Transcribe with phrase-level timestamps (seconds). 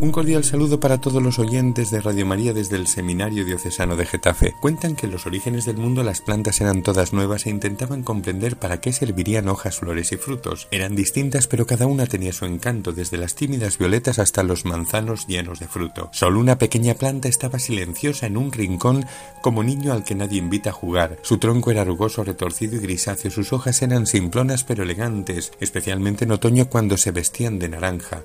[0.00, 4.06] Un cordial saludo para todos los oyentes de Radio María desde el Seminario Diocesano de
[4.06, 4.54] Getafe.
[4.58, 8.56] Cuentan que en los orígenes del mundo las plantas eran todas nuevas e intentaban comprender
[8.56, 10.68] para qué servirían hojas, flores y frutos.
[10.70, 15.26] Eran distintas pero cada una tenía su encanto, desde las tímidas violetas hasta los manzanos
[15.26, 16.08] llenos de fruto.
[16.14, 19.04] Solo una pequeña planta estaba silenciosa en un rincón
[19.42, 21.18] como niño al que nadie invita a jugar.
[21.20, 26.32] Su tronco era rugoso, retorcido y grisáceo, sus hojas eran simplonas pero elegantes, especialmente en
[26.32, 28.22] otoño cuando se vestían de naranja.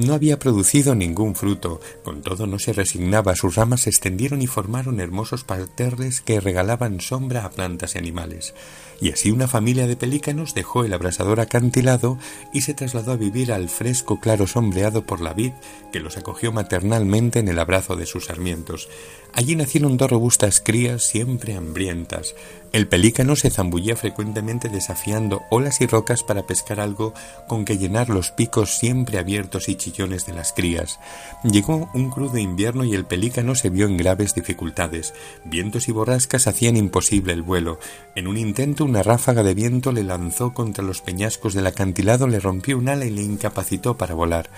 [0.00, 4.46] No había producido ningún fruto, con todo no se resignaba, sus ramas se extendieron y
[4.46, 8.54] formaron hermosos parterres que regalaban sombra a plantas y animales.
[9.02, 12.18] Y así una familia de pelícanos dejó el abrasador acantilado
[12.52, 15.52] y se trasladó a vivir al fresco claro sombreado por la vid
[15.92, 18.88] que los acogió maternalmente en el abrazo de sus sarmientos.
[19.34, 22.34] Allí nacieron dos robustas crías siempre hambrientas.
[22.72, 27.14] El pelícano se zambullía frecuentemente desafiando olas y rocas para pescar algo
[27.48, 31.00] con que llenar los picos siempre abiertos y chillones de las crías.
[31.42, 35.14] Llegó un crudo invierno y el pelícano se vio en graves dificultades.
[35.44, 37.80] Vientos y borrascas hacían imposible el vuelo.
[38.14, 42.38] En un intento una ráfaga de viento le lanzó contra los peñascos del acantilado, le
[42.38, 44.48] rompió un ala y le incapacitó para volar.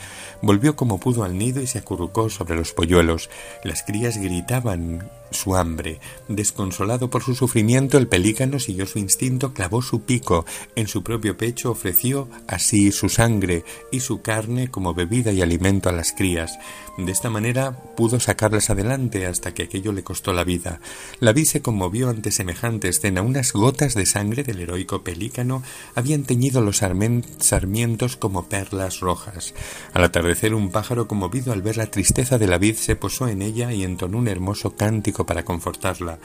[0.43, 3.31] Volvió como pudo al nido y se acurrucó sobre los polluelos.
[3.65, 5.99] Las crías gritaban su hambre.
[6.29, 11.37] Desconsolado por su sufrimiento, el pelícano siguió su instinto, clavó su pico en su propio
[11.37, 16.59] pecho, ofreció así su sangre y su carne como bebida y alimento a las crías.
[16.99, 20.81] De esta manera pudo sacarlas adelante hasta que aquello le costó la vida.
[21.21, 23.23] La vi se conmovió ante semejante escena.
[23.23, 25.63] Unas gotas de sangre del heroico pelícano
[25.95, 29.55] habían teñido los sarmientos como perlas rojas.
[29.95, 33.43] Al atardecer un pájaro conmovido al ver la tristeza de la vid se posó en
[33.43, 36.19] ella y entonó un hermoso cántico para confortarla.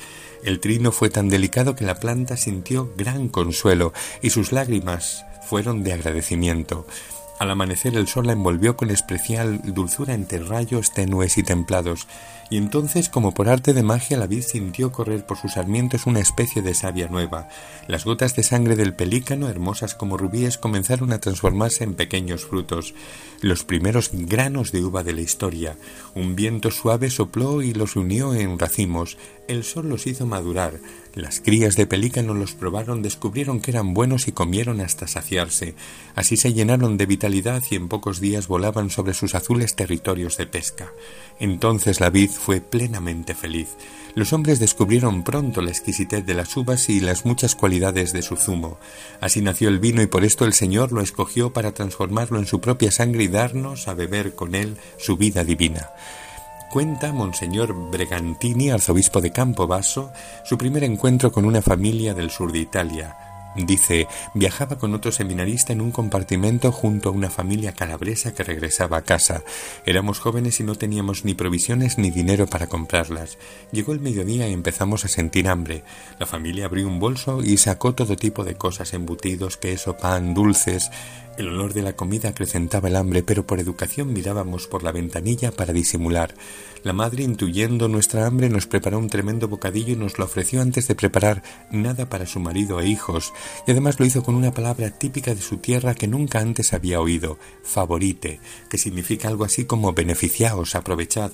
[0.43, 5.83] El trino fue tan delicado que la planta sintió gran consuelo y sus lágrimas fueron
[5.83, 6.85] de agradecimiento.
[7.39, 12.07] Al amanecer el sol la envolvió con especial dulzura entre rayos tenues y templados,
[12.49, 16.19] y entonces, como por arte de magia, la vid sintió correr por sus sarmientos una
[16.19, 17.49] especie de savia nueva.
[17.87, 22.95] Las gotas de sangre del pelícano, hermosas como rubíes, comenzaron a transformarse en pequeños frutos,
[23.41, 25.77] los primeros granos de uva de la historia.
[26.15, 29.17] Un viento suave sopló y los unió en racimos.
[29.47, 30.79] El sol los hizo madurar.
[31.13, 35.73] Las crías de pelícano los probaron, descubrieron que eran buenos y comieron hasta saciarse.
[36.15, 40.47] Así se llenaron de vitalidad y en pocos días volaban sobre sus azules territorios de
[40.47, 40.91] pesca.
[41.39, 43.69] Entonces la vid fue plenamente feliz.
[44.15, 48.35] Los hombres descubrieron pronto la exquisitez de las uvas y las muchas cualidades de su
[48.35, 48.79] zumo.
[49.21, 52.59] Así nació el vino y por esto el Señor lo escogió para transformarlo en su
[52.59, 55.89] propia sangre a beber con él su vida divina.
[56.71, 60.11] Cuenta Monseñor Bregantini, arzobispo de Campobasso,
[60.43, 63.15] su primer encuentro con una familia del sur de Italia,
[63.65, 68.97] Dice, viajaba con otro seminarista en un compartimento junto a una familia calabresa que regresaba
[68.97, 69.41] a casa.
[69.85, 73.39] Éramos jóvenes y no teníamos ni provisiones ni dinero para comprarlas.
[73.71, 75.83] Llegó el mediodía y empezamos a sentir hambre.
[76.19, 80.91] La familia abrió un bolso y sacó todo tipo de cosas, embutidos, queso, pan, dulces.
[81.37, 85.51] El olor de la comida acrecentaba el hambre, pero por educación mirábamos por la ventanilla
[85.51, 86.33] para disimular.
[86.81, 90.87] La madre, intuyendo nuestra hambre, nos preparó un tremendo bocadillo y nos lo ofreció antes
[90.87, 93.33] de preparar nada para su marido e hijos,
[93.67, 96.99] y además lo hizo con una palabra típica de su tierra que nunca antes había
[96.99, 101.31] oído, favorite, que significa algo así como beneficiaos, aprovechad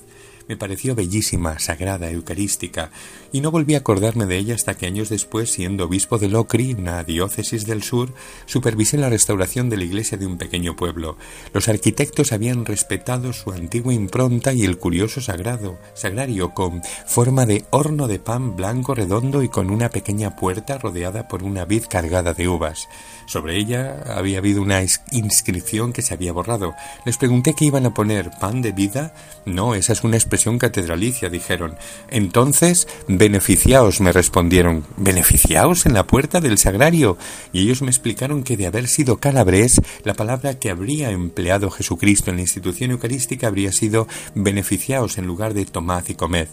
[0.48, 2.92] me pareció bellísima, sagrada, eucarística,
[3.32, 6.74] y no volví a acordarme de ella hasta que años después, siendo obispo de Locri,
[6.74, 8.14] una diócesis del sur,
[8.46, 11.18] supervisé la restauración de la iglesia de un pequeño pueblo.
[11.54, 17.66] Los arquitectos habían respetado su antigua impronta y el curioso sagrado, sagrario, con forma de
[17.70, 22.34] horno de pan blanco redondo y con una pequeña puerta rodeada por una vid cargada
[22.34, 22.88] de uvas.
[23.26, 24.82] Sobre ella había habido una
[25.12, 26.76] inscripción que se había borrado.
[27.06, 29.14] Les pregunté qué iban a poner, pan de vida.
[29.46, 30.18] No, esa es una
[30.60, 31.76] catedralicia, dijeron.
[32.10, 34.86] Entonces, beneficiaos, me respondieron.
[34.98, 37.18] ¿Beneficiaos en la puerta del sagrario?
[37.52, 42.30] Y ellos me explicaron que de haber sido calabres, la palabra que habría empleado Jesucristo
[42.30, 46.48] en la institución eucarística habría sido beneficiaos en lugar de tomad y comed.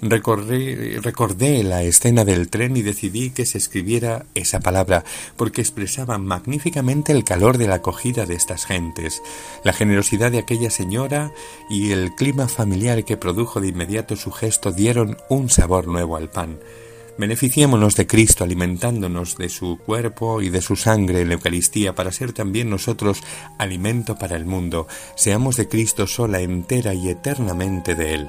[0.00, 5.04] recordé la escena del tren y decidí que se escribiera esa palabra,
[5.36, 9.22] porque expresaba magníficamente el calor de la acogida de estas gentes,
[9.64, 11.32] la generosidad de aquella señora
[11.68, 16.58] y el clima familiar produjo de inmediato su gesto dieron un sabor nuevo al pan.
[17.16, 22.10] Beneficiémonos de Cristo alimentándonos de su cuerpo y de su sangre en la Eucaristía para
[22.10, 23.22] ser también nosotros
[23.56, 24.88] alimento para el mundo.
[25.14, 28.28] Seamos de Cristo sola, entera y eternamente de Él.